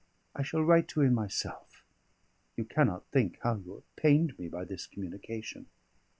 [0.35, 1.83] I shall write to him myself.
[2.57, 5.67] You cannot think how you have pained me by this communication."